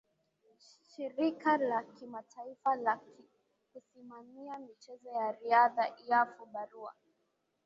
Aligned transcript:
shirika 0.95 1.57
la 1.57 1.83
kimataifa 1.83 2.75
la 2.75 2.99
kusimamia 3.73 4.59
michezo 4.59 5.09
ya 5.09 5.31
riadha 5.31 5.93
iaaf 6.09 6.29
barua 6.53 6.93